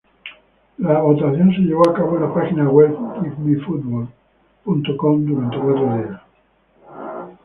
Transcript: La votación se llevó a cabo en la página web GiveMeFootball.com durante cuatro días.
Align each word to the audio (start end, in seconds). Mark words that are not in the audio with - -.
La 0.79 0.99
votación 0.99 1.51
se 1.51 1.59
llevó 1.61 1.87
a 1.87 1.93
cabo 1.93 2.15
en 2.15 2.23
la 2.23 2.33
página 2.33 2.67
web 2.67 2.89
GiveMeFootball.com 3.21 5.25
durante 5.27 5.59
cuatro 5.59 5.95
días. 5.95 6.19